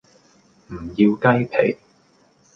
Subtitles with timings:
[0.71, 1.77] 唔要雞皮